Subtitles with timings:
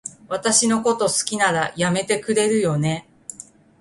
[0.27, 3.07] 私のこと好きなら、やめてくれるよね？